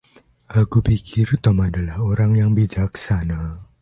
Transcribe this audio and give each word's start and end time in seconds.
Aku 0.61 0.77
pikir 0.89 1.27
Tom 1.45 1.57
adalah 1.69 1.97
orang 2.11 2.31
yang 2.39 2.51
bijaksana. 2.57 3.41